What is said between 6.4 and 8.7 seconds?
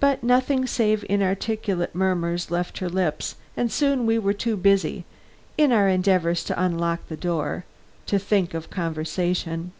to unlock the door, to think of